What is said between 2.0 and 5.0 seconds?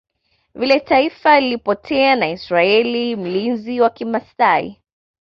la Israel Mlinzi wa kimasai